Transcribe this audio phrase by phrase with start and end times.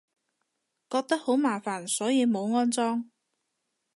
[0.89, 3.11] 覺得好麻煩，所以冇安裝